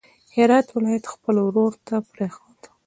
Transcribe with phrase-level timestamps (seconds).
[0.35, 2.59] هرات ولایت خپل ورور ته پرېښود.